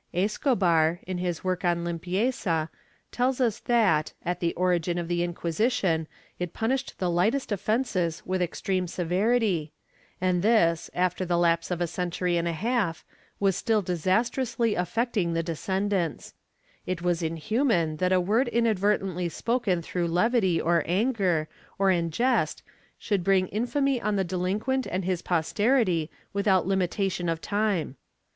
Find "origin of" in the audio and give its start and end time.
4.55-5.07